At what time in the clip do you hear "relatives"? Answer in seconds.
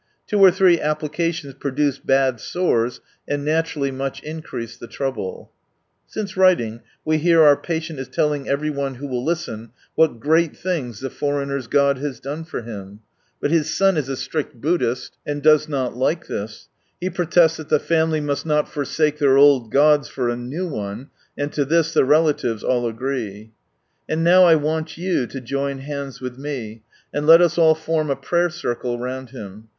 22.05-22.63